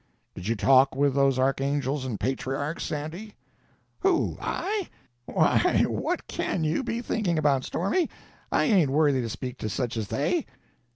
"Did 0.33 0.47
you 0.47 0.55
talk 0.55 0.95
with 0.95 1.13
those 1.13 1.37
archangels 1.37 2.05
and 2.05 2.19
patriarchs, 2.19 2.85
Sandy?" 2.85 3.35
"Who—I? 3.99 4.89
Why, 5.27 5.83
what 5.87 6.25
can 6.25 6.63
you 6.63 6.81
be 6.83 7.03
thinking 7.03 7.37
about, 7.37 7.63
Stormy? 7.65 8.09
I 8.51 8.63
ain't 8.63 8.89
worthy 8.89 9.21
to 9.21 9.29
speak 9.29 9.59
to 9.59 9.69
such 9.69 9.97
as 9.97 10.07
they." 10.07 10.47